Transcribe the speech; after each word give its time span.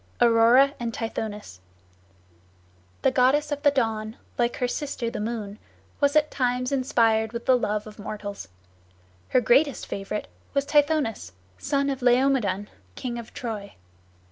AURORA 0.19 0.73
AND 0.79 0.95
TITHONUS 0.95 1.59
The 3.03 3.11
goddess 3.11 3.51
of 3.51 3.61
the 3.61 3.69
Dawn, 3.69 4.17
like 4.35 4.55
her 4.57 4.67
sister 4.67 5.11
the 5.11 5.19
Moon, 5.19 5.59
was 5.99 6.15
at 6.15 6.31
times 6.31 6.71
inspired 6.71 7.33
with 7.33 7.45
the 7.45 7.55
love 7.55 7.85
of 7.85 7.99
mortals. 7.99 8.47
Her 9.29 9.41
greatest 9.41 9.85
favorite 9.85 10.27
was 10.55 10.65
Tithonus, 10.65 11.33
son 11.59 11.87
of 11.91 12.01
Laomedon, 12.01 12.67
king 12.95 13.19
of 13.19 13.31
Troy. 13.31 13.75